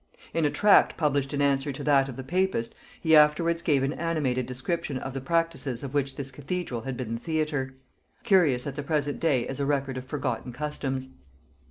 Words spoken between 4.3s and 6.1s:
description of the practices of